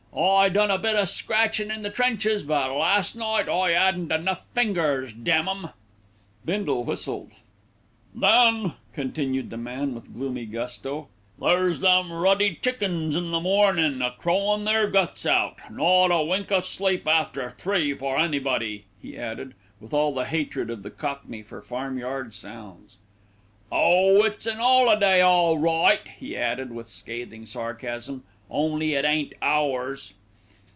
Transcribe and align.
I 0.13 0.49
done 0.49 0.69
a 0.69 0.77
bit 0.77 0.97
o' 0.97 1.05
scratchin' 1.05 1.71
in 1.71 1.83
the 1.83 1.89
trenches; 1.89 2.43
but 2.43 2.69
last 2.77 3.15
night 3.15 3.47
I 3.47 3.71
'adn't 3.73 4.11
enough 4.11 4.43
fingers, 4.53 5.13
damn 5.13 5.47
'em." 5.47 5.69
Bindle 6.43 6.83
whistled. 6.83 7.31
"Then," 8.13 8.73
continued 8.91 9.51
the 9.51 9.57
man 9.57 9.95
with 9.95 10.13
gloomy 10.13 10.45
gusto, 10.47 11.07
"there's 11.39 11.79
them 11.79 12.11
ruddy 12.11 12.59
chickens 12.61 13.15
in 13.15 13.31
the 13.31 13.39
mornin', 13.39 14.01
a 14.01 14.11
crowin' 14.11 14.65
their 14.65 14.85
guts 14.85 15.25
out. 15.25 15.55
Not 15.71 16.07
a 16.11 16.21
wink 16.21 16.51
o' 16.51 16.59
sleep 16.59 17.07
after 17.07 17.49
three 17.49 17.93
for 17.93 18.17
anybody," 18.17 18.83
he 19.01 19.17
added, 19.17 19.53
with 19.79 19.93
all 19.93 20.13
the 20.13 20.25
hatred 20.25 20.69
of 20.69 20.83
the 20.83 20.91
cockney 20.91 21.41
for 21.41 21.61
farmyard 21.61 22.33
sounds. 22.33 22.97
"Oh! 23.71 24.23
it's 24.23 24.45
an 24.45 24.57
'oliday, 24.59 25.21
all 25.21 25.57
right," 25.57 26.05
he 26.19 26.35
added 26.35 26.73
with 26.73 26.87
scathing 26.89 27.45
sarcasm, 27.45 28.25
"only 28.53 28.95
it 28.95 29.05
ain't 29.05 29.31
ours." 29.41 30.13